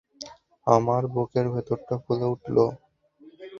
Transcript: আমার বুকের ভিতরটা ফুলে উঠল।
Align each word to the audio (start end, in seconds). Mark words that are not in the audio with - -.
আমার 0.67 1.03
বুকের 1.13 1.45
ভিতরটা 1.53 1.95
ফুলে 2.03 2.25
উঠল। 2.25 2.57